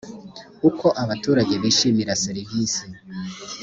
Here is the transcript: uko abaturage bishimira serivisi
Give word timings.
uko 0.69 0.87
abaturage 1.03 1.55
bishimira 1.63 2.19
serivisi 2.23 2.85